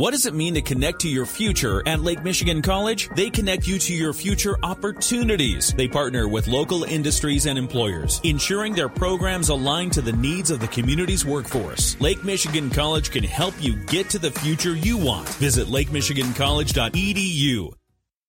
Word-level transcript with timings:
What 0.00 0.12
does 0.12 0.24
it 0.24 0.32
mean 0.32 0.54
to 0.54 0.62
connect 0.62 1.00
to 1.00 1.10
your 1.10 1.26
future 1.26 1.86
at 1.86 2.00
Lake 2.00 2.24
Michigan 2.24 2.62
College? 2.62 3.10
They 3.16 3.28
connect 3.28 3.68
you 3.68 3.78
to 3.80 3.92
your 3.92 4.14
future 4.14 4.56
opportunities. 4.62 5.74
They 5.74 5.88
partner 5.88 6.26
with 6.26 6.48
local 6.48 6.84
industries 6.84 7.44
and 7.44 7.58
employers, 7.58 8.18
ensuring 8.24 8.72
their 8.72 8.88
programs 8.88 9.50
align 9.50 9.90
to 9.90 10.00
the 10.00 10.14
needs 10.14 10.50
of 10.50 10.58
the 10.58 10.68
community's 10.68 11.26
workforce. 11.26 12.00
Lake 12.00 12.24
Michigan 12.24 12.70
College 12.70 13.10
can 13.10 13.24
help 13.24 13.52
you 13.60 13.76
get 13.76 14.08
to 14.08 14.18
the 14.18 14.30
future 14.30 14.74
you 14.74 14.96
want. 14.96 15.28
Visit 15.34 15.66
lakemichigancollege.edu. 15.66 17.72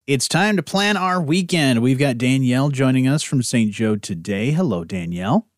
It's 0.06 0.28
time 0.28 0.56
to 0.58 0.62
plan 0.62 0.96
our 0.96 1.20
weekend. 1.20 1.82
We've 1.82 1.98
got 1.98 2.16
Danielle 2.16 2.68
joining 2.68 3.08
us 3.08 3.24
from 3.24 3.42
St. 3.42 3.72
Joe 3.72 3.96
today. 3.96 4.52
Hello, 4.52 4.84
Danielle. 4.84 5.48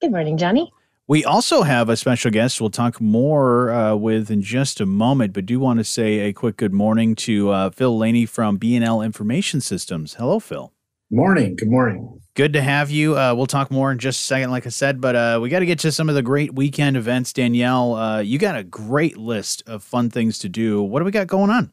Good 0.00 0.10
morning, 0.10 0.36
Johnny. 0.36 0.72
We 1.08 1.24
also 1.24 1.62
have 1.62 1.88
a 1.88 1.96
special 1.96 2.30
guest 2.30 2.60
we'll 2.60 2.68
talk 2.68 3.00
more 3.00 3.70
uh, 3.70 3.94
with 3.94 4.30
in 4.30 4.42
just 4.42 4.78
a 4.78 4.84
moment, 4.84 5.32
but 5.32 5.46
do 5.46 5.58
want 5.58 5.78
to 5.78 5.84
say 5.84 6.18
a 6.18 6.34
quick 6.34 6.58
good 6.58 6.74
morning 6.74 7.14
to 7.14 7.48
uh, 7.48 7.70
Phil 7.70 7.96
Laney 7.96 8.26
from 8.26 8.58
B&L 8.58 9.00
Information 9.00 9.62
Systems. 9.62 10.12
Hello, 10.18 10.38
Phil. 10.38 10.70
Morning. 11.10 11.56
Good 11.56 11.70
morning. 11.70 12.20
Good 12.34 12.52
to 12.52 12.60
have 12.60 12.90
you. 12.90 13.16
Uh, 13.16 13.32
we'll 13.34 13.46
talk 13.46 13.70
more 13.70 13.90
in 13.90 13.96
just 13.96 14.20
a 14.20 14.24
second, 14.26 14.50
like 14.50 14.66
I 14.66 14.68
said, 14.68 15.00
but 15.00 15.16
uh, 15.16 15.38
we 15.40 15.48
got 15.48 15.60
to 15.60 15.66
get 15.66 15.78
to 15.78 15.92
some 15.92 16.10
of 16.10 16.14
the 16.14 16.20
great 16.20 16.54
weekend 16.54 16.94
events. 16.94 17.32
Danielle, 17.32 17.94
uh, 17.94 18.20
you 18.20 18.38
got 18.38 18.58
a 18.58 18.62
great 18.62 19.16
list 19.16 19.62
of 19.66 19.82
fun 19.82 20.10
things 20.10 20.38
to 20.40 20.50
do. 20.50 20.82
What 20.82 20.98
do 20.98 21.06
we 21.06 21.10
got 21.10 21.26
going 21.26 21.48
on? 21.48 21.72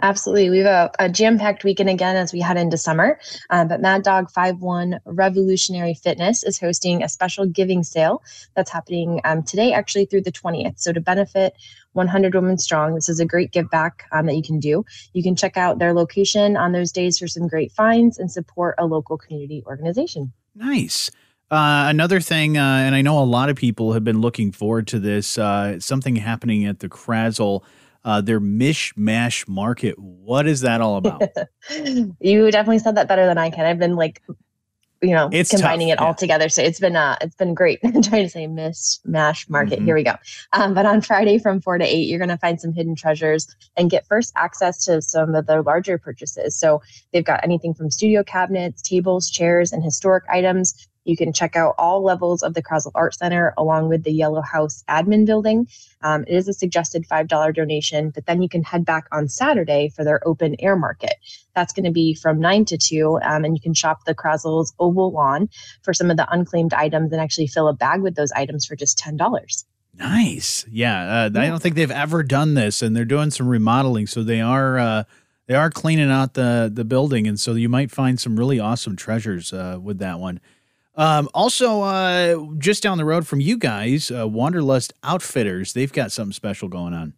Absolutely. 0.00 0.48
We 0.50 0.58
have 0.58 0.92
a, 1.00 1.06
a 1.06 1.08
jam 1.08 1.38
packed 1.38 1.64
weekend 1.64 1.90
again 1.90 2.14
as 2.14 2.32
we 2.32 2.40
head 2.40 2.56
into 2.56 2.78
summer. 2.78 3.18
Um, 3.50 3.66
but 3.66 3.80
Mad 3.80 4.04
Dog 4.04 4.30
51 4.30 5.00
Revolutionary 5.04 5.94
Fitness 5.94 6.44
is 6.44 6.60
hosting 6.60 7.02
a 7.02 7.08
special 7.08 7.46
giving 7.46 7.82
sale 7.82 8.22
that's 8.54 8.70
happening 8.70 9.20
um, 9.24 9.42
today, 9.42 9.72
actually 9.72 10.04
through 10.04 10.22
the 10.22 10.30
20th. 10.30 10.78
So, 10.78 10.92
to 10.92 11.00
benefit 11.00 11.54
100 11.94 12.34
Women 12.34 12.58
Strong, 12.58 12.94
this 12.94 13.08
is 13.08 13.18
a 13.18 13.26
great 13.26 13.50
give 13.50 13.70
back 13.70 14.04
um, 14.12 14.26
that 14.26 14.36
you 14.36 14.42
can 14.42 14.60
do. 14.60 14.84
You 15.14 15.22
can 15.24 15.34
check 15.34 15.56
out 15.56 15.80
their 15.80 15.92
location 15.92 16.56
on 16.56 16.70
those 16.70 16.92
days 16.92 17.18
for 17.18 17.26
some 17.26 17.48
great 17.48 17.72
finds 17.72 18.18
and 18.18 18.30
support 18.30 18.76
a 18.78 18.86
local 18.86 19.18
community 19.18 19.64
organization. 19.66 20.32
Nice. 20.54 21.10
Uh, 21.50 21.86
another 21.88 22.20
thing, 22.20 22.56
uh, 22.56 22.60
and 22.60 22.94
I 22.94 23.00
know 23.00 23.18
a 23.18 23.24
lot 23.24 23.48
of 23.48 23.56
people 23.56 23.94
have 23.94 24.04
been 24.04 24.20
looking 24.20 24.52
forward 24.52 24.86
to 24.88 25.00
this, 25.00 25.38
uh, 25.38 25.80
something 25.80 26.16
happening 26.16 26.66
at 26.66 26.80
the 26.80 26.88
Krasl 26.88 27.62
uh, 28.08 28.22
their 28.22 28.40
mishmash 28.40 29.46
market. 29.46 29.98
What 29.98 30.46
is 30.46 30.62
that 30.62 30.80
all 30.80 30.96
about? 30.96 31.20
you 32.20 32.50
definitely 32.50 32.78
said 32.78 32.94
that 32.94 33.06
better 33.06 33.26
than 33.26 33.36
I 33.36 33.50
can. 33.50 33.66
I've 33.66 33.78
been 33.78 33.96
like, 33.96 34.22
you 35.02 35.10
know, 35.10 35.28
it's 35.30 35.50
combining 35.50 35.88
tough, 35.88 35.92
it 35.92 36.00
all 36.00 36.14
together. 36.14 36.48
So 36.48 36.62
it's 36.62 36.80
been 36.80 36.96
uh, 36.96 37.18
it's 37.20 37.36
been 37.36 37.52
great. 37.52 37.80
I'm 37.84 38.00
trying 38.00 38.24
to 38.24 38.30
say 38.30 38.46
mishmash 38.46 39.50
market. 39.50 39.80
Mhm. 39.80 39.84
Here 39.84 39.94
we 39.94 40.04
go. 40.04 40.14
Um, 40.54 40.72
but 40.72 40.86
on 40.86 41.02
Friday 41.02 41.38
from 41.38 41.60
four 41.60 41.76
to 41.76 41.84
eight, 41.84 42.08
you're 42.08 42.18
going 42.18 42.30
to 42.30 42.38
find 42.38 42.58
some 42.58 42.72
hidden 42.72 42.94
treasures 42.94 43.46
and 43.76 43.90
get 43.90 44.06
first 44.06 44.32
access 44.36 44.86
to 44.86 45.02
some 45.02 45.34
of 45.34 45.46
their 45.46 45.62
larger 45.62 45.98
purchases. 45.98 46.58
So 46.58 46.80
they've 47.12 47.22
got 47.22 47.44
anything 47.44 47.74
from 47.74 47.90
studio 47.90 48.24
cabinets, 48.24 48.80
tables, 48.80 49.28
chairs, 49.28 49.70
and 49.70 49.84
historic 49.84 50.24
items. 50.30 50.88
You 51.08 51.16
can 51.16 51.32
check 51.32 51.56
out 51.56 51.74
all 51.78 52.02
levels 52.02 52.42
of 52.42 52.52
the 52.52 52.62
Krasl 52.62 52.92
Art 52.94 53.14
Center 53.14 53.54
along 53.56 53.88
with 53.88 54.04
the 54.04 54.12
Yellow 54.12 54.42
House 54.42 54.84
admin 54.88 55.24
building. 55.24 55.66
Um, 56.02 56.24
it 56.28 56.34
is 56.34 56.48
a 56.48 56.52
suggested 56.52 57.06
$5 57.08 57.54
donation, 57.54 58.10
but 58.10 58.26
then 58.26 58.42
you 58.42 58.48
can 58.48 58.62
head 58.62 58.84
back 58.84 59.06
on 59.10 59.26
Saturday 59.26 59.88
for 59.88 60.04
their 60.04 60.20
open 60.28 60.54
air 60.58 60.76
market. 60.76 61.14
That's 61.54 61.72
going 61.72 61.86
to 61.86 61.90
be 61.90 62.12
from 62.14 62.38
9 62.40 62.66
to 62.66 62.76
2, 62.76 63.20
um, 63.22 63.44
and 63.46 63.56
you 63.56 63.60
can 63.60 63.72
shop 63.72 64.04
the 64.04 64.14
Krasl's 64.14 64.74
oval 64.78 65.10
lawn 65.10 65.48
for 65.82 65.94
some 65.94 66.10
of 66.10 66.18
the 66.18 66.30
unclaimed 66.30 66.74
items 66.74 67.10
and 67.10 67.22
actually 67.22 67.46
fill 67.46 67.68
a 67.68 67.72
bag 67.72 68.02
with 68.02 68.14
those 68.14 68.30
items 68.32 68.66
for 68.66 68.76
just 68.76 68.98
$10. 68.98 69.64
Nice. 69.94 70.66
Yeah, 70.70 71.24
uh, 71.24 71.40
I 71.40 71.48
don't 71.48 71.62
think 71.62 71.74
they've 71.74 71.90
ever 71.90 72.22
done 72.22 72.52
this, 72.52 72.82
and 72.82 72.94
they're 72.94 73.06
doing 73.06 73.30
some 73.30 73.48
remodeling, 73.48 74.06
so 74.06 74.22
they 74.22 74.40
are 74.40 74.78
uh, 74.78 75.04
they 75.46 75.54
are 75.54 75.70
cleaning 75.70 76.10
out 76.10 76.34
the 76.34 76.70
the 76.72 76.84
building, 76.84 77.26
and 77.26 77.40
so 77.40 77.54
you 77.54 77.68
might 77.68 77.90
find 77.90 78.20
some 78.20 78.38
really 78.38 78.60
awesome 78.60 78.94
treasures 78.94 79.52
uh, 79.52 79.78
with 79.82 79.98
that 79.98 80.20
one. 80.20 80.40
Um, 80.98 81.28
also, 81.32 81.82
uh, 81.82 82.44
just 82.58 82.82
down 82.82 82.98
the 82.98 83.04
road 83.04 83.24
from 83.24 83.40
you 83.40 83.56
guys, 83.56 84.10
uh, 84.10 84.26
Wanderlust 84.26 84.92
Outfitters, 85.04 85.72
they've 85.72 85.92
got 85.92 86.10
something 86.10 86.32
special 86.32 86.68
going 86.68 86.92
on. 86.92 87.14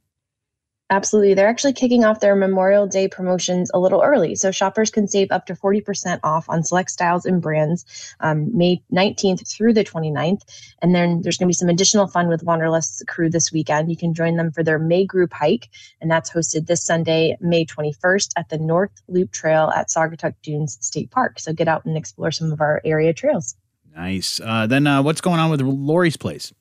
Absolutely. 0.91 1.35
They're 1.35 1.49
actually 1.49 1.73
kicking 1.73 2.05
off 2.05 2.19
their 2.19 2.35
Memorial 2.35 2.87
Day 2.87 3.07
promotions 3.07 3.71
a 3.73 3.79
little 3.79 4.03
early. 4.03 4.35
So 4.35 4.51
shoppers 4.51 4.91
can 4.91 5.07
save 5.07 5.31
up 5.31 5.47
to 5.47 5.55
40% 5.55 6.19
off 6.25 6.47
on 6.49 6.65
select 6.65 6.91
styles 6.91 7.25
and 7.25 7.41
brands 7.41 7.87
um, 8.19 8.55
May 8.55 8.83
19th 8.93 9.49
through 9.49 9.73
the 9.73 9.85
29th. 9.85 10.41
And 10.83 10.93
then 10.93 11.23
there's 11.23 11.39
going 11.39 11.47
to 11.47 11.51
be 11.51 11.55
some 11.55 11.69
additional 11.69 12.09
fun 12.09 12.29
with 12.29 12.43
Wanderlust's 12.45 13.05
crew 13.07 13.31
this 13.31 13.53
weekend. 13.53 13.89
You 13.89 13.97
can 13.97 14.15
join 14.15 14.37
them 14.37 14.51
for 14.51 14.65
their 14.65 14.81
May 14.81 15.07
group 15.07 15.33
hike, 15.33 15.69
and 16.01 16.11
that's 16.11 16.31
hosted 16.31 16.67
this 16.67 16.85
Sunday, 16.85 17.37
May 17.41 17.65
21st 17.65 18.33
at 18.37 18.49
the 18.49 18.59
North 18.59 19.01
Loop 19.07 19.31
Trail 19.31 19.71
at 19.75 19.89
Saugatuck 19.89 20.35
Dunes 20.43 20.77
State 20.81 21.13
Park. 21.13 21.39
So 21.39 21.53
get 21.53 21.69
out 21.69 21.85
and 21.85 21.97
explore 21.97 22.33
some 22.33 22.53
of 22.53 22.61
our 22.61 22.83
area 22.85 23.15
trails. 23.15 23.55
Nice. 23.95 24.41
Uh, 24.43 24.67
then 24.67 24.87
uh, 24.87 25.03
what's 25.03 25.21
going 25.21 25.41
on 25.41 25.51
with 25.51 25.61
Lory's 25.61 26.17
Place? 26.17 26.53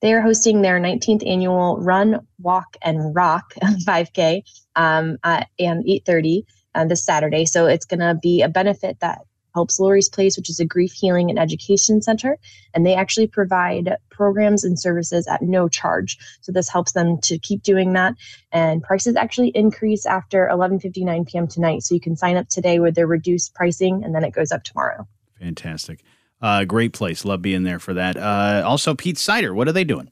They 0.00 0.12
are 0.12 0.20
hosting 0.20 0.62
their 0.62 0.80
19th 0.80 1.28
annual 1.28 1.78
Run, 1.80 2.26
Walk, 2.38 2.76
and 2.82 3.14
Rock 3.14 3.54
5K 3.86 4.42
um, 4.76 5.18
at 5.24 5.48
and 5.58 5.84
8:30 5.84 6.42
uh, 6.74 6.84
this 6.84 7.04
Saturday. 7.04 7.46
So 7.46 7.66
it's 7.66 7.84
going 7.84 8.00
to 8.00 8.14
be 8.14 8.42
a 8.42 8.48
benefit 8.48 9.00
that 9.00 9.18
helps 9.54 9.80
Lory's 9.80 10.08
Place, 10.08 10.36
which 10.36 10.50
is 10.50 10.60
a 10.60 10.64
grief 10.64 10.92
healing 10.92 11.30
and 11.30 11.38
education 11.38 12.00
center, 12.00 12.38
and 12.74 12.86
they 12.86 12.94
actually 12.94 13.26
provide 13.26 13.96
programs 14.08 14.62
and 14.62 14.78
services 14.78 15.26
at 15.26 15.42
no 15.42 15.68
charge. 15.68 16.16
So 16.42 16.52
this 16.52 16.68
helps 16.68 16.92
them 16.92 17.18
to 17.22 17.38
keep 17.38 17.64
doing 17.64 17.92
that. 17.94 18.14
And 18.52 18.82
prices 18.82 19.16
actually 19.16 19.48
increase 19.48 20.06
after 20.06 20.48
11:59 20.52 21.26
p.m. 21.26 21.48
tonight. 21.48 21.82
So 21.82 21.96
you 21.96 22.00
can 22.00 22.16
sign 22.16 22.36
up 22.36 22.48
today 22.48 22.78
with 22.78 22.94
their 22.94 23.08
reduced 23.08 23.54
pricing, 23.54 24.04
and 24.04 24.14
then 24.14 24.22
it 24.22 24.32
goes 24.32 24.52
up 24.52 24.62
tomorrow. 24.62 25.08
Fantastic. 25.40 26.04
Uh, 26.40 26.64
great 26.64 26.92
place. 26.92 27.24
Love 27.24 27.42
being 27.42 27.64
there 27.64 27.78
for 27.78 27.94
that. 27.94 28.16
Uh, 28.16 28.62
also, 28.64 28.94
Pete's 28.94 29.20
Cider. 29.22 29.54
What 29.54 29.68
are 29.68 29.72
they 29.72 29.84
doing? 29.84 30.10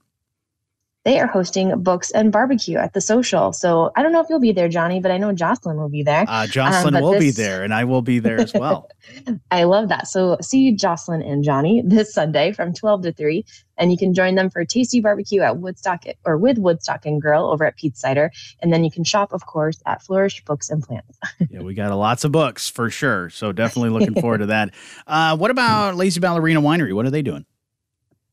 They 1.06 1.20
are 1.20 1.28
hosting 1.28 1.84
books 1.84 2.10
and 2.10 2.32
barbecue 2.32 2.78
at 2.78 2.92
the 2.92 3.00
social. 3.00 3.52
So 3.52 3.92
I 3.94 4.02
don't 4.02 4.10
know 4.10 4.20
if 4.20 4.26
you'll 4.28 4.40
be 4.40 4.50
there, 4.50 4.68
Johnny, 4.68 4.98
but 4.98 5.12
I 5.12 5.18
know 5.18 5.32
Jocelyn 5.32 5.76
will 5.76 5.88
be 5.88 6.02
there. 6.02 6.24
Uh, 6.26 6.48
Jocelyn 6.48 6.94
but 6.94 7.02
will 7.04 7.16
be 7.16 7.30
there, 7.30 7.62
and 7.62 7.72
I 7.72 7.84
will 7.84 8.02
be 8.02 8.18
there 8.18 8.40
as 8.40 8.52
well. 8.52 8.90
I 9.52 9.62
love 9.62 9.88
that. 9.88 10.08
So 10.08 10.36
see 10.42 10.72
Jocelyn 10.72 11.22
and 11.22 11.44
Johnny 11.44 11.80
this 11.86 12.12
Sunday 12.12 12.50
from 12.50 12.74
12 12.74 13.02
to 13.02 13.12
3. 13.12 13.44
And 13.78 13.92
you 13.92 13.98
can 13.98 14.14
join 14.14 14.34
them 14.34 14.50
for 14.50 14.64
tasty 14.64 15.00
barbecue 15.00 15.42
at 15.42 15.58
Woodstock 15.58 16.06
or 16.24 16.38
with 16.38 16.58
Woodstock 16.58 17.06
and 17.06 17.22
Grill 17.22 17.52
over 17.52 17.64
at 17.64 17.76
Pete's 17.76 18.00
Cider. 18.00 18.32
And 18.60 18.72
then 18.72 18.82
you 18.82 18.90
can 18.90 19.04
shop, 19.04 19.32
of 19.32 19.46
course, 19.46 19.80
at 19.86 20.02
Flourish 20.02 20.44
Books 20.44 20.70
and 20.70 20.82
Plants. 20.82 21.20
yeah, 21.50 21.60
we 21.60 21.74
got 21.74 21.96
lots 21.96 22.24
of 22.24 22.32
books 22.32 22.68
for 22.68 22.90
sure. 22.90 23.30
So 23.30 23.52
definitely 23.52 23.90
looking 23.90 24.20
forward 24.20 24.38
to 24.38 24.46
that. 24.46 24.74
Uh, 25.06 25.36
what 25.36 25.52
about 25.52 25.94
Lazy 25.94 26.18
Ballerina 26.18 26.60
Winery? 26.60 26.92
What 26.92 27.06
are 27.06 27.10
they 27.10 27.22
doing? 27.22 27.46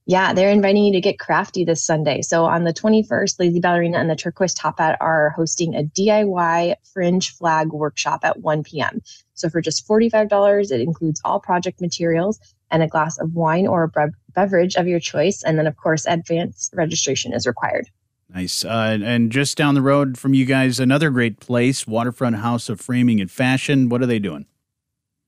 Yeah, 0.06 0.34
they're 0.34 0.50
inviting 0.50 0.84
you 0.84 0.94
to 0.94 1.02
get 1.02 1.18
crafty 1.18 1.64
this 1.64 1.84
Sunday. 1.84 2.22
So 2.22 2.44
on 2.44 2.66
the 2.66 2.74
21st, 2.74 3.40
Lazy 3.40 3.60
Ballerina 3.62 3.98
and 3.98 4.10
the 4.10 4.18
Turquoise 4.18 4.54
Top 4.54 4.80
Hat 4.80 4.98
are 5.00 5.30
hosting 5.30 5.76
a 5.76 5.84
DIY 5.84 6.76
fringe 6.92 7.34
flag 7.34 7.70
workshop 7.70 8.26
at 8.26 8.42
1 8.42 8.64
p.m. 8.64 9.02
So 9.34 9.50
for 9.50 9.62
just 9.62 9.88
$45, 9.88 10.72
it 10.72 10.82
includes 10.82 11.22
all 11.24 11.40
project 11.40 11.80
materials 11.80 12.40
and 12.70 12.84
a 12.84 12.88
glass 12.88 13.18
of 13.18 13.34
wine 13.34 13.66
or 13.66 13.84
a 13.84 13.88
bre- 13.88 14.16
beverage 14.34 14.76
of 14.76 14.88
your 14.88 15.00
choice. 15.00 15.42
And 15.42 15.58
then, 15.58 15.68
of 15.68 15.78
course, 15.78 16.06
advance 16.06 16.70
registration 16.74 17.34
is 17.34 17.48
required. 17.48 17.88
Nice. 18.34 18.66
Uh, 18.66 18.98
and 19.02 19.32
just 19.32 19.58
down 19.58 19.76
the 19.76 19.82
road 19.82 20.18
from 20.18 20.34
you 20.34 20.44
guys, 20.44 20.80
another 20.80 21.12
great 21.12 21.40
place, 21.40 21.88
Waterfront 21.88 22.38
House 22.38 22.68
of 22.68 22.82
Framing 22.82 23.22
and 23.22 23.32
Fashion. 23.32 23.90
What 23.90 24.02
are 24.02 24.08
they 24.08 24.20
doing? 24.20 24.48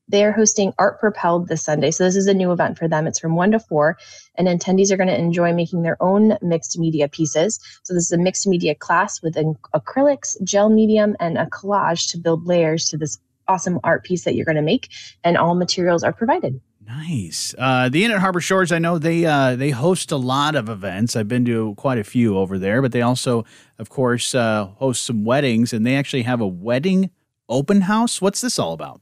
They 0.08 0.24
are 0.24 0.32
hosting 0.32 0.72
Art 0.78 1.00
Propelled 1.00 1.48
this 1.48 1.62
Sunday. 1.62 1.90
So 1.90 2.04
this 2.04 2.14
is 2.14 2.28
a 2.28 2.34
new 2.34 2.52
event 2.52 2.78
for 2.78 2.86
them. 2.86 3.06
It's 3.06 3.18
from 3.18 3.34
1 3.34 3.50
to 3.52 3.58
4, 3.58 3.96
and 4.36 4.46
attendees 4.46 4.92
are 4.92 4.96
going 4.96 5.08
to 5.08 5.18
enjoy 5.18 5.52
making 5.52 5.82
their 5.82 6.00
own 6.00 6.38
mixed 6.42 6.78
media 6.78 7.08
pieces. 7.08 7.58
So 7.82 7.92
this 7.92 8.04
is 8.04 8.12
a 8.12 8.18
mixed 8.18 8.46
media 8.46 8.74
class 8.74 9.20
with 9.20 9.36
an 9.36 9.56
acrylics, 9.74 10.40
gel 10.44 10.70
medium, 10.70 11.16
and 11.18 11.36
a 11.36 11.46
collage 11.46 12.10
to 12.12 12.18
build 12.18 12.46
layers 12.46 12.88
to 12.90 12.96
this 12.96 13.18
awesome 13.48 13.80
art 13.82 14.04
piece 14.04 14.24
that 14.24 14.34
you're 14.34 14.44
going 14.44 14.56
to 14.56 14.62
make, 14.62 14.88
and 15.24 15.36
all 15.36 15.54
materials 15.54 16.04
are 16.04 16.12
provided. 16.12 16.60
Nice. 16.86 17.52
Uh, 17.58 17.88
the 17.88 18.04
Inn 18.04 18.12
at 18.12 18.20
Harbor 18.20 18.40
Shores, 18.40 18.70
I 18.70 18.78
know 18.78 18.98
they 18.98 19.26
uh, 19.26 19.56
they 19.56 19.70
host 19.70 20.12
a 20.12 20.16
lot 20.16 20.54
of 20.54 20.68
events. 20.68 21.16
I've 21.16 21.26
been 21.26 21.44
to 21.46 21.74
quite 21.74 21.98
a 21.98 22.04
few 22.04 22.38
over 22.38 22.58
there, 22.58 22.80
but 22.80 22.92
they 22.92 23.02
also, 23.02 23.44
of 23.78 23.88
course, 23.88 24.36
uh, 24.36 24.66
host 24.76 25.02
some 25.02 25.24
weddings, 25.24 25.72
and 25.72 25.84
they 25.84 25.96
actually 25.96 26.22
have 26.22 26.40
a 26.40 26.46
wedding 26.46 27.10
open 27.48 27.82
house. 27.82 28.22
What's 28.22 28.40
this 28.40 28.56
all 28.56 28.72
about? 28.72 29.00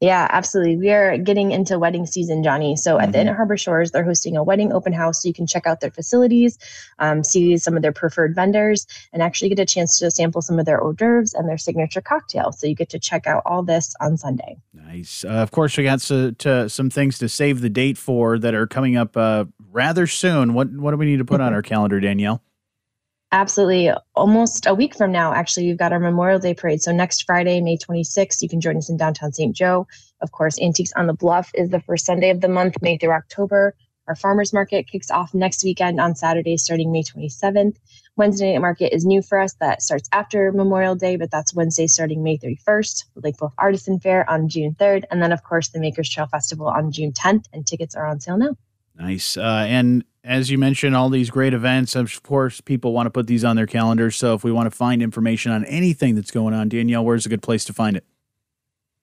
Yeah, 0.00 0.26
absolutely. 0.30 0.76
We 0.76 0.90
are 0.90 1.16
getting 1.16 1.52
into 1.52 1.78
wedding 1.78 2.04
season, 2.04 2.42
Johnny. 2.42 2.76
So 2.76 2.98
at 2.98 3.12
the 3.12 3.20
Inn 3.20 3.28
at 3.28 3.36
Harbor 3.36 3.56
Shores, 3.56 3.92
they're 3.92 4.04
hosting 4.04 4.36
a 4.36 4.44
wedding 4.44 4.70
open 4.70 4.92
house. 4.92 5.22
So 5.22 5.28
you 5.28 5.32
can 5.32 5.46
check 5.46 5.66
out 5.66 5.80
their 5.80 5.90
facilities, 5.90 6.58
um, 6.98 7.24
see 7.24 7.56
some 7.56 7.76
of 7.76 7.82
their 7.82 7.92
preferred 7.92 8.34
vendors, 8.34 8.86
and 9.14 9.22
actually 9.22 9.48
get 9.48 9.58
a 9.58 9.64
chance 9.64 9.98
to 9.98 10.10
sample 10.10 10.42
some 10.42 10.58
of 10.58 10.66
their 10.66 10.78
hors 10.78 10.92
d'oeuvres 10.92 11.32
and 11.32 11.48
their 11.48 11.56
signature 11.56 12.02
cocktail. 12.02 12.52
So 12.52 12.66
you 12.66 12.74
get 12.74 12.90
to 12.90 12.98
check 12.98 13.26
out 13.26 13.42
all 13.46 13.62
this 13.62 13.94
on 13.98 14.18
Sunday. 14.18 14.58
Nice. 14.74 15.24
Uh, 15.24 15.28
of 15.28 15.50
course, 15.50 15.78
we 15.78 15.84
got 15.84 16.02
so, 16.02 16.30
to, 16.30 16.68
some 16.68 16.90
things 16.90 17.18
to 17.18 17.28
save 17.28 17.62
the 17.62 17.70
date 17.70 17.96
for 17.96 18.38
that 18.38 18.54
are 18.54 18.66
coming 18.66 18.96
up 18.96 19.16
uh, 19.16 19.46
rather 19.70 20.06
soon. 20.06 20.52
What 20.52 20.70
what 20.72 20.90
do 20.90 20.98
we 20.98 21.06
need 21.06 21.18
to 21.18 21.24
put 21.24 21.40
on 21.40 21.54
our 21.54 21.62
calendar, 21.62 22.00
Danielle? 22.00 22.42
Absolutely. 23.36 23.90
Almost 24.14 24.64
a 24.64 24.74
week 24.74 24.96
from 24.96 25.12
now, 25.12 25.34
actually, 25.34 25.66
we've 25.66 25.76
got 25.76 25.92
our 25.92 26.00
Memorial 26.00 26.38
Day 26.38 26.54
parade. 26.54 26.80
So 26.80 26.90
next 26.90 27.24
Friday, 27.24 27.60
May 27.60 27.76
26th, 27.76 28.40
you 28.40 28.48
can 28.48 28.62
join 28.62 28.78
us 28.78 28.88
in 28.88 28.96
downtown 28.96 29.30
St. 29.30 29.54
Joe. 29.54 29.86
Of 30.22 30.32
course, 30.32 30.58
Antiques 30.58 30.94
on 30.96 31.06
the 31.06 31.12
Bluff 31.12 31.50
is 31.52 31.68
the 31.68 31.80
first 31.80 32.06
Sunday 32.06 32.30
of 32.30 32.40
the 32.40 32.48
month, 32.48 32.80
May 32.80 32.96
through 32.96 33.10
October. 33.12 33.74
Our 34.08 34.16
farmers 34.16 34.54
market 34.54 34.88
kicks 34.88 35.10
off 35.10 35.34
next 35.34 35.62
weekend 35.64 36.00
on 36.00 36.14
Saturday, 36.14 36.56
starting 36.56 36.90
May 36.90 37.02
27th. 37.02 37.76
Wednesday 38.16 38.54
night 38.54 38.62
market 38.62 38.94
is 38.94 39.04
new 39.04 39.20
for 39.20 39.38
us. 39.38 39.52
That 39.60 39.82
starts 39.82 40.08
after 40.12 40.50
Memorial 40.50 40.94
Day, 40.94 41.16
but 41.16 41.30
that's 41.30 41.54
Wednesday 41.54 41.88
starting 41.88 42.22
May 42.22 42.38
31st. 42.38 43.04
Lake 43.16 43.36
Bluff 43.36 43.52
Artisan 43.58 44.00
Fair 44.00 44.28
on 44.30 44.48
June 44.48 44.74
3rd. 44.80 45.04
And 45.10 45.20
then, 45.20 45.32
of 45.32 45.42
course, 45.44 45.68
the 45.68 45.78
Makers 45.78 46.08
Trail 46.08 46.26
Festival 46.26 46.68
on 46.68 46.90
June 46.90 47.12
10th. 47.12 47.44
And 47.52 47.66
tickets 47.66 47.94
are 47.94 48.06
on 48.06 48.18
sale 48.18 48.38
now. 48.38 48.56
Nice. 48.98 49.36
Uh, 49.36 49.64
and 49.68 50.04
as 50.24 50.50
you 50.50 50.58
mentioned, 50.58 50.96
all 50.96 51.08
these 51.08 51.30
great 51.30 51.54
events, 51.54 51.94
of 51.94 52.22
course, 52.22 52.60
people 52.60 52.92
want 52.92 53.06
to 53.06 53.10
put 53.10 53.26
these 53.26 53.44
on 53.44 53.56
their 53.56 53.66
calendars. 53.66 54.16
So 54.16 54.34
if 54.34 54.42
we 54.42 54.50
want 54.50 54.66
to 54.70 54.76
find 54.76 55.02
information 55.02 55.52
on 55.52 55.64
anything 55.66 56.14
that's 56.14 56.30
going 56.30 56.54
on, 56.54 56.68
Danielle, 56.68 57.04
where's 57.04 57.26
a 57.26 57.28
good 57.28 57.42
place 57.42 57.64
to 57.66 57.72
find 57.72 57.96
it? 57.96 58.04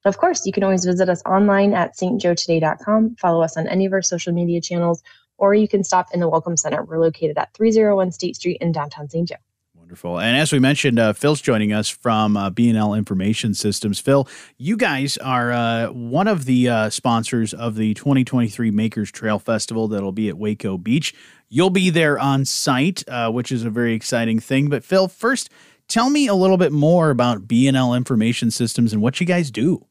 Of 0.05 0.17
course, 0.17 0.45
you 0.45 0.51
can 0.51 0.63
always 0.63 0.83
visit 0.83 1.07
us 1.07 1.21
online 1.25 1.73
at 1.73 1.95
stjoetoday.com, 1.95 3.15
follow 3.15 3.41
us 3.41 3.55
on 3.55 3.67
any 3.67 3.85
of 3.85 3.93
our 3.93 4.01
social 4.01 4.33
media 4.33 4.59
channels, 4.59 5.01
or 5.37 5.53
you 5.53 5.67
can 5.67 5.83
stop 5.83 6.07
in 6.13 6.19
the 6.19 6.27
Welcome 6.27 6.57
Center. 6.57 6.83
We're 6.83 6.99
located 6.99 7.37
at 7.37 7.53
301 7.53 8.11
State 8.11 8.35
Street 8.35 8.57
in 8.59 8.73
downtown 8.73 9.09
St. 9.09 9.29
Joe. 9.29 9.35
Wonderful. 9.83 10.17
And 10.17 10.37
as 10.37 10.53
we 10.53 10.59
mentioned, 10.59 10.97
uh, 10.97 11.11
Phil's 11.11 11.41
joining 11.41 11.73
us 11.73 11.89
from 11.89 12.37
uh, 12.37 12.49
B&L 12.49 12.93
Information 12.93 13.53
Systems. 13.53 13.99
Phil, 13.99 14.25
you 14.57 14.77
guys 14.77 15.17
are 15.17 15.51
uh, 15.51 15.87
one 15.87 16.29
of 16.29 16.45
the 16.45 16.69
uh, 16.69 16.89
sponsors 16.89 17.53
of 17.53 17.75
the 17.75 17.93
2023 17.93 18.71
Makers 18.71 19.11
Trail 19.11 19.39
Festival 19.39 19.89
that'll 19.89 20.13
be 20.13 20.29
at 20.29 20.37
Waco 20.37 20.77
Beach. 20.77 21.13
You'll 21.49 21.69
be 21.69 21.89
there 21.89 22.17
on 22.17 22.45
site, 22.45 23.03
uh, 23.09 23.29
which 23.29 23.51
is 23.51 23.65
a 23.65 23.69
very 23.69 23.93
exciting 23.93 24.39
thing. 24.39 24.69
But 24.69 24.85
Phil, 24.85 25.09
first, 25.09 25.49
tell 25.89 26.09
me 26.09 26.27
a 26.27 26.33
little 26.33 26.57
bit 26.57 26.71
more 26.71 27.09
about 27.09 27.45
B&L 27.45 27.93
Information 27.93 28.51
Systems 28.51 28.93
and 28.93 29.01
what 29.01 29.19
you 29.19 29.25
guys 29.25 29.51
do. 29.51 29.85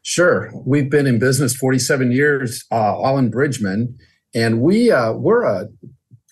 Sure. 0.00 0.50
We've 0.64 0.88
been 0.90 1.06
in 1.06 1.18
business 1.18 1.54
47 1.54 2.10
years, 2.10 2.64
uh, 2.72 2.96
all 2.96 3.18
in 3.18 3.30
Bridgman, 3.30 3.98
and 4.34 4.62
we 4.62 4.88
we're 4.88 5.44
a 5.44 5.68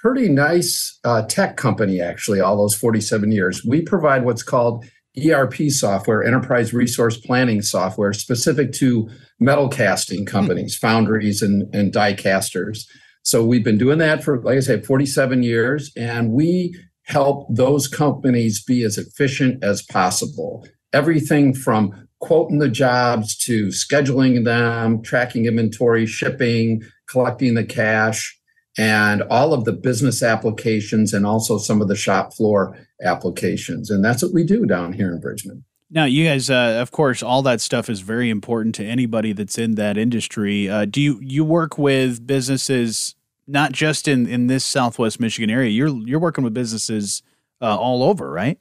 pretty 0.07 0.29
nice 0.29 1.01
uh, 1.03 1.23
tech 1.23 1.57
company, 1.57 2.01
actually, 2.01 2.41
all 2.41 2.57
those 2.57 2.77
47 2.77 3.33
years. 3.33 3.65
We 3.65 3.83
provide 3.83 4.25
what's 4.25 4.45
called 4.45 4.85
ERP 5.19 5.69
software, 5.69 6.23
enterprise 6.23 6.73
resource 6.73 7.17
planning 7.17 7.61
software, 7.61 8.13
specific 8.13 8.71
to 8.75 9.09
metal 9.41 9.69
casting 9.69 10.21
hmm. 10.21 10.27
companies, 10.27 10.77
foundries, 10.77 11.43
and, 11.43 11.75
and 11.75 11.93
die 11.93 12.13
casters. 12.13 12.89
So 13.25 13.45
we've 13.45 13.65
been 13.65 13.79
doing 13.79 13.99
that 13.99 14.23
for, 14.23 14.41
like 14.43 14.57
I 14.57 14.61
said, 14.61 14.87
47 14.87 15.43
years, 15.43 15.91
and 15.97 16.31
we 16.31 16.73
help 17.07 17.49
those 17.51 17.89
companies 17.89 18.63
be 18.63 18.85
as 18.85 18.99
efficient 18.99 19.65
as 19.65 19.83
possible. 19.83 20.65
Everything 20.93 21.53
from 21.53 22.07
quoting 22.21 22.61
the 22.61 22.69
jobs 22.69 23.37
to 23.39 23.67
scheduling 23.69 24.45
them, 24.45 25.03
tracking 25.03 25.47
inventory, 25.47 26.07
shipping, 26.07 26.83
collecting 27.11 27.55
the 27.55 27.65
cash, 27.65 28.37
and 28.79 29.23
all 29.23 29.55
of 29.55 29.65
the 29.65 29.73
business 29.73 30.23
applications 30.23 31.13
and 31.13 31.27
also 31.27 31.59
some 31.59 31.81
of 31.81 31.89
the 31.89 31.97
shop 31.97 32.35
floor 32.35 32.79
applications. 33.03 33.91
And 33.91 34.05
that's 34.05 34.23
what 34.23 34.33
we 34.33 34.45
do 34.45 34.67
down 34.67 34.93
here 34.93 35.13
in 35.13 35.21
Bridgman. 35.21 35.65
Now, 35.91 36.05
you 36.05 36.25
guys, 36.25 36.51
uh, 36.51 36.79
of 36.81 36.91
course, 36.91 37.23
all 37.23 37.43
that 37.43 37.61
stuff 37.61 37.89
is 37.89 38.01
very 38.01 38.29
important 38.29 38.75
to 38.77 38.85
anybody 38.85 39.33
that's 39.33 39.57
in 39.57 39.77
that 39.77 39.97
industry. 39.97 40.69
Uh, 40.69 40.85
do 40.85 41.01
you 41.01 41.21
you 41.23 41.45
work 41.45 41.79
with 41.79 42.27
businesses 42.27 43.15
not 43.47 43.71
just 43.71 44.09
in 44.09 44.27
in 44.27 44.49
this 44.49 44.65
Southwest 44.65 45.21
Michigan 45.21 45.49
area? 45.49 45.71
You're 45.71 45.89
you're 45.89 46.19
working 46.19 46.43
with 46.43 46.55
businesses 46.55 47.23
uh, 47.63 47.77
all 47.77 48.03
over, 48.03 48.31
right? 48.33 48.59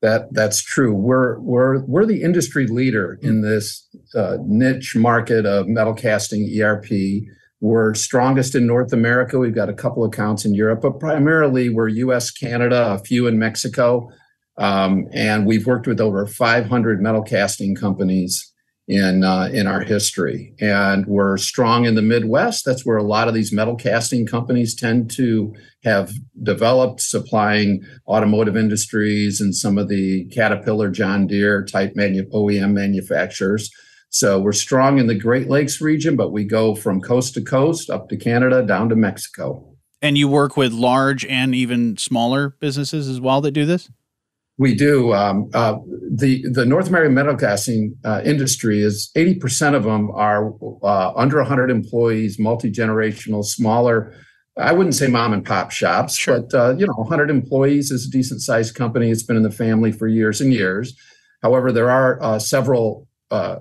That 0.00 0.34
that's 0.34 0.60
true. 0.60 0.92
We're 0.92 1.38
we're 1.38 1.84
we're 1.84 2.06
the 2.06 2.22
industry 2.22 2.66
leader 2.66 3.20
in 3.22 3.42
this 3.42 3.88
uh, 4.16 4.38
niche 4.44 4.96
market 4.96 5.46
of 5.46 5.68
metal 5.68 5.94
casting 5.94 6.60
ERP. 6.60 6.88
We're 7.62 7.94
strongest 7.94 8.56
in 8.56 8.66
North 8.66 8.92
America. 8.92 9.38
We've 9.38 9.54
got 9.54 9.68
a 9.68 9.72
couple 9.72 10.02
of 10.02 10.12
accounts 10.12 10.44
in 10.44 10.52
Europe, 10.52 10.80
but 10.82 10.98
primarily 10.98 11.68
we're 11.68 11.86
US, 11.88 12.32
Canada, 12.32 12.94
a 12.94 12.98
few 12.98 13.28
in 13.28 13.38
Mexico. 13.38 14.10
Um, 14.58 15.06
and 15.12 15.46
we've 15.46 15.64
worked 15.64 15.86
with 15.86 16.00
over 16.00 16.26
500 16.26 17.00
metal 17.00 17.22
casting 17.22 17.76
companies 17.76 18.52
in 18.88 19.22
uh, 19.22 19.48
in 19.52 19.68
our 19.68 19.80
history. 19.80 20.54
And 20.60 21.06
we're 21.06 21.36
strong 21.36 21.84
in 21.84 21.94
the 21.94 22.02
Midwest. 22.02 22.64
That's 22.64 22.84
where 22.84 22.96
a 22.96 23.04
lot 23.04 23.28
of 23.28 23.34
these 23.34 23.52
metal 23.52 23.76
casting 23.76 24.26
companies 24.26 24.74
tend 24.74 25.08
to 25.12 25.54
have 25.84 26.10
developed, 26.42 27.00
supplying 27.00 27.84
automotive 28.08 28.56
industries 28.56 29.40
and 29.40 29.54
some 29.54 29.78
of 29.78 29.88
the 29.88 30.24
Caterpillar, 30.34 30.90
John 30.90 31.28
Deere 31.28 31.64
type 31.64 31.92
manu- 31.94 32.28
OEM 32.30 32.72
manufacturers. 32.72 33.70
So 34.12 34.38
we're 34.38 34.52
strong 34.52 34.98
in 34.98 35.06
the 35.06 35.14
Great 35.14 35.48
Lakes 35.48 35.80
region, 35.80 36.16
but 36.16 36.32
we 36.32 36.44
go 36.44 36.74
from 36.74 37.00
coast 37.00 37.32
to 37.34 37.40
coast 37.40 37.88
up 37.88 38.10
to 38.10 38.16
Canada 38.16 38.62
down 38.62 38.90
to 38.90 38.94
Mexico. 38.94 39.66
And 40.02 40.18
you 40.18 40.28
work 40.28 40.54
with 40.54 40.72
large 40.72 41.24
and 41.24 41.54
even 41.54 41.96
smaller 41.96 42.50
businesses 42.60 43.08
as 43.08 43.22
well 43.22 43.40
that 43.40 43.52
do 43.52 43.64
this? 43.64 43.90
We 44.58 44.74
do. 44.74 45.14
Um, 45.14 45.48
uh, 45.54 45.78
the 46.10 46.44
the 46.50 46.66
North 46.66 46.88
American 46.88 47.14
metal 47.14 47.36
casting 47.36 47.96
uh, 48.04 48.20
industry 48.22 48.82
is 48.82 49.10
eighty 49.16 49.34
percent 49.34 49.74
of 49.74 49.84
them 49.84 50.10
are 50.10 50.52
uh, 50.82 51.12
under 51.16 51.38
100 51.38 51.70
employees, 51.70 52.38
multi 52.38 52.70
generational, 52.70 53.42
smaller. 53.42 54.14
I 54.58 54.72
wouldn't 54.72 54.94
say 54.94 55.06
mom 55.06 55.32
and 55.32 55.44
pop 55.44 55.70
shops, 55.70 56.14
sure. 56.18 56.42
but 56.42 56.54
uh, 56.54 56.76
you 56.76 56.86
know, 56.86 56.92
100 56.92 57.30
employees 57.30 57.90
is 57.90 58.06
a 58.06 58.10
decent 58.10 58.42
sized 58.42 58.74
company. 58.74 59.10
It's 59.10 59.22
been 59.22 59.38
in 59.38 59.42
the 59.42 59.50
family 59.50 59.90
for 59.90 60.06
years 60.06 60.42
and 60.42 60.52
years. 60.52 60.94
However, 61.40 61.72
there 61.72 61.90
are 61.90 62.22
uh, 62.22 62.38
several 62.38 63.08
uh, 63.32 63.56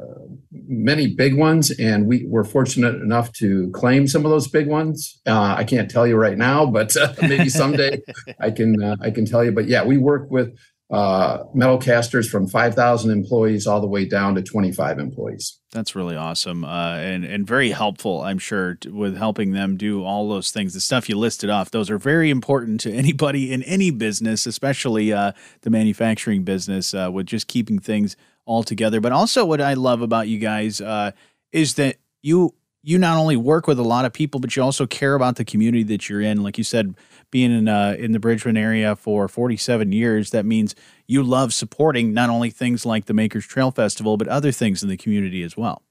many 0.72 1.08
big 1.08 1.36
ones, 1.36 1.70
and 1.72 2.08
we 2.08 2.26
were 2.26 2.46
fortunate 2.46 2.96
enough 2.96 3.32
to 3.34 3.70
claim 3.72 4.08
some 4.08 4.26
of 4.26 4.32
those 4.32 4.48
big 4.48 4.68
ones. 4.68 5.20
Uh, 5.28 5.56
I 5.58 5.66
can't 5.66 5.92
tell 5.92 6.08
you 6.08 6.16
right 6.16 6.38
now, 6.38 6.66
but 6.66 6.96
uh, 6.96 7.14
maybe 7.22 7.50
someday 7.50 8.02
I 8.40 8.50
can 8.52 8.82
uh, 8.82 8.96
I 9.02 9.12
can 9.12 9.26
tell 9.26 9.44
you. 9.44 9.52
But 9.52 9.68
yeah, 9.68 9.84
we 9.84 9.98
work 9.98 10.32
with 10.32 10.58
uh, 10.90 11.46
metal 11.54 11.78
casters 11.78 12.30
from 12.30 12.46
5,000 12.46 13.12
employees 13.12 13.66
all 13.66 13.80
the 13.80 13.88
way 13.88 14.04
down 14.04 14.36
to 14.36 14.42
25 14.42 15.00
employees. 15.00 15.58
That's 15.72 15.96
really 15.96 16.18
awesome 16.18 16.66
uh, 16.66 16.98
and, 16.98 17.24
and 17.24 17.48
very 17.48 17.72
helpful, 17.72 18.22
I'm 18.22 18.40
sure, 18.40 18.78
with 18.86 19.16
helping 19.16 19.54
them 19.54 19.78
do 19.78 20.04
all 20.04 20.28
those 20.28 20.52
things. 20.52 20.74
The 20.74 20.82
stuff 20.82 21.08
you 21.08 21.18
listed 21.18 21.50
off, 21.50 21.72
those 21.72 21.90
are 21.90 21.98
very 21.98 22.30
important 22.30 22.82
to 22.82 22.92
anybody 22.94 23.54
in 23.54 23.64
any 23.64 23.90
business, 23.90 24.46
especially 24.46 25.14
uh, 25.14 25.32
the 25.62 25.70
manufacturing 25.70 26.44
business, 26.44 26.94
with 26.94 27.26
just 27.26 27.48
keeping 27.48 27.80
things 27.80 28.18
all 28.46 28.64
together. 28.64 29.02
But 29.02 29.12
also, 29.12 29.46
what 29.46 29.62
I 29.62 29.74
love 29.74 30.02
about 30.02 30.28
you 30.28 30.40
guys 30.40 30.82
uh, 30.82 31.12
is 31.52 31.76
that 31.76 31.98
you 32.22 32.54
you 32.84 32.98
not 32.98 33.18
only 33.18 33.38
work 33.38 33.68
with 33.68 33.78
a 33.78 33.84
lot 33.84 34.06
of 34.06 34.14
people, 34.14 34.40
but 34.40 34.56
you 34.56 34.64
also 34.64 34.88
care 34.88 35.14
about 35.14 35.36
the 35.36 35.46
community 35.46 35.84
that 35.84 36.10
you're 36.10 36.22
in. 36.22 36.42
Like 36.42 36.58
you 36.58 36.64
said, 36.64 36.96
being 37.30 37.52
in 37.52 37.68
uh, 37.68 37.96
in 37.98 38.12
the 38.12 38.20
Bridgman 38.20 38.58
area 38.58 38.96
for 38.96 39.28
47 39.28 39.92
years, 39.92 40.32
that 40.32 40.46
means 40.46 40.76
you 41.08 41.24
love 41.24 41.54
supporting 41.54 42.14
not 42.14 42.30
only 42.30 42.50
things 42.50 42.86
like 42.86 43.06
the 43.06 43.14
Makers 43.14 43.46
Trail 43.46 43.72
Festival, 43.72 44.18
but 44.18 44.28
other 44.28 44.52
things 44.52 44.82
in 44.82 44.90
the 44.90 44.98
community 44.98 45.44
as 45.44 45.56
well. 45.56 45.84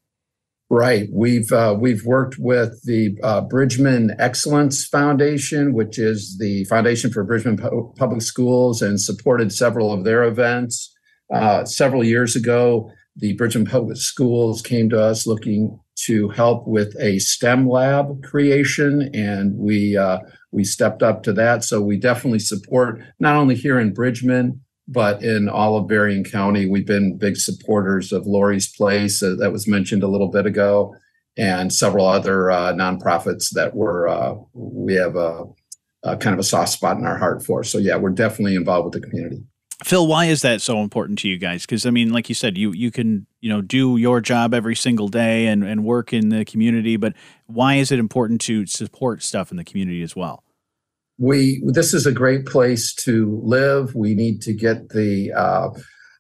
Right. 0.73 1.09
We've 1.13 1.51
uh, 1.51 1.77
we've 1.79 2.05
worked 2.05 2.37
with 2.39 2.85
the 2.85 3.19
uh, 3.25 3.41
Bridgman 3.41 4.15
Excellence 4.21 4.87
Foundation, 4.87 5.73
which 5.75 5.99
is 5.99 6.39
the 6.39 6.65
foundation 6.65 7.11
for 7.11 7.25
Bridgman 7.25 7.57
Public 7.57 8.23
Schools, 8.23 8.81
and 8.81 9.01
supported 9.01 9.53
several 9.53 9.93
of 9.93 10.05
their 10.05 10.23
events. 10.23 10.95
Uh, 11.33 11.65
several 11.65 12.03
years 12.03 12.35
ago, 12.35 12.91
the 13.17 13.35
Bridgman 13.35 13.67
Public 13.67 13.97
Schools 13.97 14.63
came 14.63 14.89
to 14.91 15.01
us 15.01 15.27
looking 15.27 15.79
to 16.07 16.29
help 16.31 16.67
with 16.67 16.97
a 16.99 17.19
STEM 17.19 17.69
lab 17.69 18.23
creation, 18.23 19.11
and 19.15 19.57
we 19.57 19.97
uh, 19.97 20.19
we 20.53 20.65
stepped 20.65 21.03
up 21.03 21.23
to 21.25 21.33
that. 21.35 21.63
So 21.65 21.81
we 21.81 21.99
definitely 21.99 22.39
support 22.39 23.01
not 23.19 23.37
only 23.37 23.55
here 23.55 23.79
in 23.79 23.93
Bridgman, 23.93 24.61
but 24.89 25.23
in 25.23 25.49
all 25.49 25.77
of 25.77 25.87
Berrien 25.87 26.25
County. 26.25 26.67
We've 26.67 26.87
been 26.87 27.19
big 27.19 27.37
supporters 27.37 28.13
of 28.13 28.27
Lory's 28.27 28.75
Place 28.75 29.23
uh, 29.23 29.37
that 29.39 29.53
was 29.53 29.69
mentioned 29.69 30.03
a 30.03 30.09
little 30.09 30.29
bit 30.29 30.47
ago, 30.47 30.95
and 31.37 31.73
several 31.73 32.07
other 32.07 32.51
uh, 32.51 32.73
nonprofits 32.73 33.51
that 33.53 33.75
were 33.75 34.09
uh, 34.09 34.35
we 34.55 34.95
have 34.95 35.17
a, 35.17 35.45
a 36.03 36.17
kind 36.17 36.35
of 36.35 36.41
a 36.41 36.45
soft 36.45 36.73
spot 36.73 36.97
in 36.97 37.05
our 37.05 37.19
heart 37.19 37.45
for. 37.45 37.63
So 37.63 37.79
yeah, 37.79 37.97
we're 37.97 38.11
definitely 38.11 38.57
involved 38.57 38.87
with 38.87 39.03
the 39.03 39.09
community. 39.09 39.45
Phil, 39.83 40.07
why 40.07 40.27
is 40.27 40.43
that 40.43 40.61
so 40.61 40.81
important 40.81 41.19
to 41.21 41.29
you 41.29 41.39
guys? 41.39 41.63
Because 41.63 41.87
I 41.87 41.91
mean, 41.91 42.13
like 42.13 42.29
you 42.29 42.35
said, 42.35 42.59
you 42.59 42.73
you 42.73 42.91
can 42.91 43.27
you 43.41 43.49
know 43.49 43.63
do 43.63 43.97
your 43.97 44.21
job 44.21 44.53
every 44.53 44.77
single 44.77 45.09
day 45.09 45.47
and 45.47 45.65
and 45.65 45.85
work 45.85 46.13
in 46.13 46.29
the 46.29 46.45
community, 46.45 46.97
but 46.97 47.15
why 47.47 47.77
is 47.77 47.91
it 47.91 47.99
important 47.99 48.41
to 48.43 48.67
support 48.67 49.23
stuff 49.23 49.51
in 49.51 49.57
the 49.57 49.65
community 49.65 50.03
as 50.03 50.15
well? 50.15 50.45
We 51.19 51.63
this 51.67 51.95
is 51.95 52.07
a 52.07 52.13
great 52.13 52.45
place 52.47 52.95
to 52.97 53.41
live. 53.43 53.95
We 53.95 54.15
need 54.15 54.43
to 54.43 54.53
get 54.53 54.91
the 54.91 55.33
uh, 55.33 55.71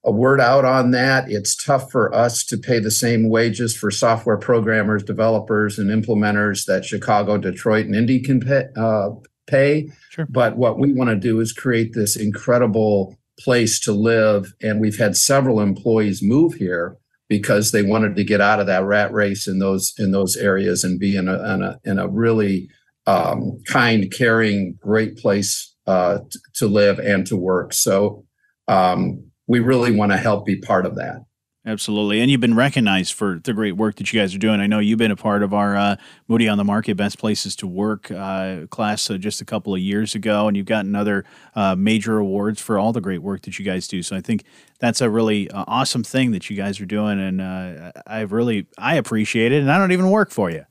a 0.04 0.10
word 0.10 0.40
out 0.40 0.64
on 0.64 0.92
that. 0.92 1.30
It's 1.30 1.62
tough 1.62 1.90
for 1.90 2.14
us 2.14 2.44
to 2.46 2.56
pay 2.56 2.78
the 2.78 2.90
same 2.90 3.28
wages 3.28 3.76
for 3.76 3.90
software 3.90 4.38
programmers, 4.38 5.02
developers, 5.02 5.78
and 5.78 5.90
implementers 5.90 6.64
that 6.64 6.86
Chicago, 6.86 7.36
Detroit, 7.36 7.84
and 7.84 7.94
Indy 7.94 8.20
can 8.20 8.40
pay, 8.40 8.64
uh, 8.76 9.10
pay. 9.46 9.90
Sure. 10.08 10.26
But 10.30 10.56
what 10.56 10.78
we 10.78 10.94
want 10.94 11.10
to 11.10 11.16
do 11.16 11.40
is 11.40 11.52
create 11.52 11.92
this 11.92 12.16
incredible 12.16 13.18
place 13.44 13.80
to 13.80 13.92
live. 13.92 14.52
And 14.62 14.80
we've 14.80 14.98
had 14.98 15.16
several 15.16 15.60
employees 15.60 16.22
move 16.22 16.54
here 16.54 16.96
because 17.28 17.70
they 17.70 17.82
wanted 17.82 18.16
to 18.16 18.24
get 18.24 18.40
out 18.40 18.60
of 18.60 18.66
that 18.66 18.84
rat 18.84 19.12
race 19.12 19.46
in 19.46 19.58
those 19.58 19.94
in 19.98 20.10
those 20.10 20.36
areas 20.36 20.84
and 20.84 20.98
be 20.98 21.16
in 21.16 21.28
a 21.28 21.54
in 21.54 21.62
a, 21.62 21.80
in 21.84 21.98
a 21.98 22.08
really 22.08 22.68
um, 23.06 23.60
kind, 23.66 24.12
caring, 24.12 24.78
great 24.80 25.16
place 25.16 25.74
uh, 25.86 26.18
t- 26.30 26.38
to 26.54 26.66
live 26.66 26.98
and 26.98 27.26
to 27.26 27.36
work. 27.36 27.72
So 27.72 28.24
um, 28.68 29.24
we 29.46 29.60
really 29.60 29.90
want 29.90 30.12
to 30.12 30.18
help 30.18 30.46
be 30.46 30.56
part 30.56 30.86
of 30.86 30.96
that. 30.96 31.24
Absolutely. 31.66 32.22
And 32.22 32.30
you've 32.30 32.40
been 32.40 32.56
recognized 32.56 33.12
for 33.12 33.38
the 33.44 33.52
great 33.52 33.76
work 33.76 33.96
that 33.96 34.10
you 34.10 34.18
guys 34.18 34.34
are 34.34 34.38
doing. 34.38 34.60
I 34.60 34.66
know 34.66 34.78
you've 34.78 34.98
been 34.98 35.10
a 35.10 35.16
part 35.16 35.42
of 35.42 35.52
our 35.52 35.76
uh, 35.76 35.96
Moody 36.26 36.48
on 36.48 36.56
the 36.56 36.64
Market 36.64 36.96
Best 36.96 37.18
Places 37.18 37.54
to 37.56 37.66
Work 37.66 38.10
uh, 38.10 38.66
class 38.70 39.10
uh, 39.10 39.18
just 39.18 39.42
a 39.42 39.44
couple 39.44 39.74
of 39.74 39.80
years 39.80 40.14
ago, 40.14 40.48
and 40.48 40.56
you've 40.56 40.64
gotten 40.64 40.94
other 40.94 41.26
uh, 41.54 41.74
major 41.76 42.16
awards 42.16 42.62
for 42.62 42.78
all 42.78 42.94
the 42.94 43.00
great 43.02 43.20
work 43.20 43.42
that 43.42 43.58
you 43.58 43.64
guys 43.64 43.86
do. 43.86 44.02
So 44.02 44.16
I 44.16 44.22
think 44.22 44.44
that's 44.78 45.02
a 45.02 45.10
really 45.10 45.50
uh, 45.50 45.64
awesome 45.66 46.02
thing 46.02 46.30
that 46.30 46.48
you 46.48 46.56
guys 46.56 46.80
are 46.80 46.86
doing, 46.86 47.20
and 47.20 47.42
uh, 47.42 47.92
I 48.06 48.20
really 48.20 48.66
I 48.78 48.94
appreciate 48.94 49.52
it. 49.52 49.60
And 49.60 49.70
I 49.70 49.76
don't 49.76 49.92
even 49.92 50.10
work 50.10 50.30
for 50.30 50.50
you. 50.50 50.64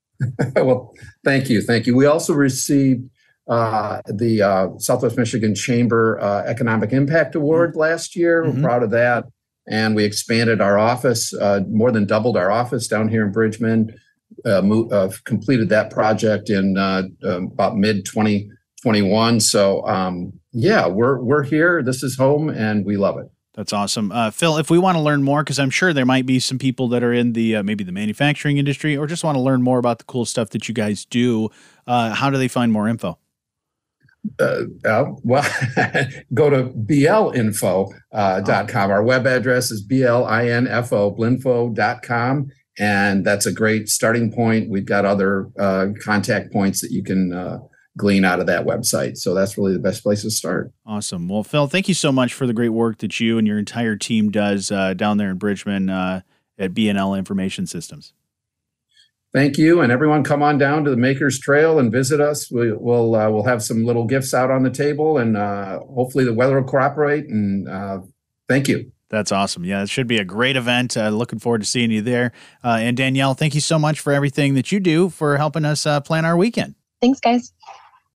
well, 0.56 0.94
thank 1.22 1.50
you, 1.50 1.60
thank 1.60 1.86
you. 1.86 1.94
We 1.94 2.06
also 2.06 2.32
received 2.32 3.10
the 3.46 4.74
Southwest 4.78 5.18
Michigan 5.18 5.54
Chamber 5.54 6.18
Economic 6.46 6.94
Impact 6.94 7.34
Award 7.34 7.72
mm-hmm. 7.72 7.80
last 7.80 8.16
year. 8.16 8.42
Mm-hmm. 8.42 8.62
We're 8.62 8.68
proud 8.68 8.82
of 8.82 8.90
that 8.92 9.26
and 9.68 9.94
we 9.94 10.04
expanded 10.04 10.60
our 10.60 10.78
office, 10.78 11.34
uh, 11.34 11.60
more 11.68 11.90
than 11.90 12.06
doubled 12.06 12.36
our 12.36 12.50
office 12.50 12.88
down 12.88 13.08
here 13.08 13.24
in 13.24 13.32
Bridgman. 13.32 13.94
Uh, 14.44 14.62
uh, 14.90 15.10
completed 15.24 15.68
that 15.68 15.90
project 15.90 16.48
in 16.48 16.78
uh, 16.78 17.02
um, 17.24 17.46
about 17.52 17.76
mid 17.76 18.06
2021. 18.06 19.40
So 19.40 19.86
um, 19.86 20.32
yeah, 20.52 20.86
we're 20.86 21.20
we're 21.20 21.42
here. 21.42 21.82
This 21.82 22.02
is 22.02 22.16
home, 22.16 22.48
and 22.48 22.86
we 22.86 22.96
love 22.96 23.18
it. 23.18 23.30
That's 23.54 23.72
awesome, 23.72 24.12
uh, 24.12 24.30
Phil. 24.30 24.56
If 24.56 24.70
we 24.70 24.78
want 24.78 24.96
to 24.96 25.02
learn 25.02 25.22
more, 25.22 25.42
because 25.42 25.58
I'm 25.58 25.68
sure 25.68 25.92
there 25.92 26.06
might 26.06 26.24
be 26.24 26.38
some 26.38 26.58
people 26.58 26.88
that 26.88 27.02
are 27.02 27.12
in 27.12 27.32
the 27.34 27.56
uh, 27.56 27.62
maybe 27.62 27.84
the 27.84 27.92
manufacturing 27.92 28.56
industry, 28.56 28.96
or 28.96 29.06
just 29.06 29.24
want 29.24 29.36
to 29.36 29.42
learn 29.42 29.62
more 29.62 29.78
about 29.78 29.98
the 29.98 30.04
cool 30.04 30.24
stuff 30.24 30.50
that 30.50 30.68
you 30.68 30.74
guys 30.74 31.04
do, 31.04 31.50
how 31.86 32.30
do 32.30 32.38
they 32.38 32.48
find 32.48 32.72
more 32.72 32.88
info? 32.88 33.18
Uh, 34.38 34.62
uh, 34.84 35.04
well, 35.22 35.42
go 36.34 36.50
to 36.50 36.64
blinfo.com. 36.64 37.88
Uh, 38.12 38.66
com. 38.66 38.90
Our 38.90 39.02
web 39.02 39.26
address 39.26 39.70
is 39.70 39.86
blinfo, 39.86 41.16
blinfo.com. 41.16 42.50
And 42.78 43.24
that's 43.24 43.46
a 43.46 43.52
great 43.52 43.88
starting 43.88 44.32
point. 44.32 44.70
We've 44.70 44.86
got 44.86 45.04
other 45.04 45.48
uh, 45.58 45.88
contact 46.02 46.52
points 46.52 46.80
that 46.80 46.90
you 46.90 47.02
can 47.02 47.32
uh, 47.32 47.58
glean 47.98 48.24
out 48.24 48.40
of 48.40 48.46
that 48.46 48.64
website. 48.64 49.18
So 49.18 49.34
that's 49.34 49.58
really 49.58 49.72
the 49.72 49.80
best 49.80 50.02
place 50.02 50.22
to 50.22 50.30
start. 50.30 50.72
Awesome. 50.86 51.28
Well, 51.28 51.42
Phil, 51.42 51.66
thank 51.66 51.88
you 51.88 51.94
so 51.94 52.12
much 52.12 52.32
for 52.32 52.46
the 52.46 52.54
great 52.54 52.70
work 52.70 52.98
that 52.98 53.20
you 53.20 53.36
and 53.38 53.46
your 53.46 53.58
entire 53.58 53.96
team 53.96 54.30
does 54.30 54.70
uh, 54.70 54.94
down 54.94 55.18
there 55.18 55.30
in 55.30 55.36
Bridgman 55.36 55.90
uh, 55.90 56.22
at 56.58 56.72
B&L 56.72 57.14
Information 57.14 57.66
Systems 57.66 58.14
thank 59.32 59.58
you 59.58 59.80
and 59.80 59.92
everyone 59.92 60.24
come 60.24 60.42
on 60.42 60.58
down 60.58 60.84
to 60.84 60.90
the 60.90 60.96
makers 60.96 61.38
trail 61.38 61.78
and 61.78 61.92
visit 61.92 62.20
us. 62.20 62.50
We, 62.50 62.72
will 62.72 63.14
uh, 63.14 63.30
we'll 63.30 63.44
have 63.44 63.62
some 63.62 63.84
little 63.84 64.04
gifts 64.04 64.34
out 64.34 64.50
on 64.50 64.62
the 64.62 64.70
table 64.70 65.18
and 65.18 65.36
uh, 65.36 65.80
hopefully 65.80 66.24
the 66.24 66.34
weather 66.34 66.60
will 66.60 66.68
cooperate 66.68 67.26
and 67.26 67.68
uh, 67.68 68.00
thank 68.48 68.68
you. 68.68 68.92
That's 69.08 69.32
awesome. 69.32 69.64
Yeah 69.64 69.82
it 69.82 69.88
should 69.88 70.06
be 70.06 70.18
a 70.18 70.24
great 70.24 70.56
event. 70.56 70.96
Uh, 70.96 71.08
looking 71.10 71.38
forward 71.38 71.60
to 71.62 71.66
seeing 71.66 71.90
you 71.90 72.02
there. 72.02 72.32
Uh, 72.64 72.78
and 72.80 72.96
danielle 72.96 73.34
thank 73.34 73.54
you 73.54 73.60
so 73.60 73.78
much 73.78 74.00
for 74.00 74.12
everything 74.12 74.54
that 74.54 74.72
you 74.72 74.80
do 74.80 75.08
for 75.08 75.36
helping 75.36 75.64
us 75.64 75.86
uh, 75.86 76.00
plan 76.00 76.24
our 76.24 76.36
weekend. 76.36 76.74
Thanks 77.00 77.20
guys 77.20 77.52